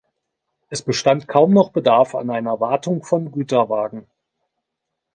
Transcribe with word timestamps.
Es 0.69 0.81
bestand 0.81 1.27
kaum 1.27 1.53
noch 1.53 1.69
Bedarf 1.69 2.15
an 2.15 2.31
einer 2.31 2.59
Wartung 2.59 3.03
von 3.03 3.31
Güterwagen. 3.31 4.07